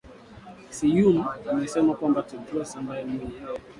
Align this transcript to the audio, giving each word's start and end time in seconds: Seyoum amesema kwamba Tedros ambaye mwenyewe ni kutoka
Seyoum 0.75 1.19
amesema 1.51 1.95
kwamba 1.95 2.23
Tedros 2.25 2.75
ambaye 2.75 3.05
mwenyewe 3.05 3.25
ni 3.25 3.33
kutoka 3.41 3.67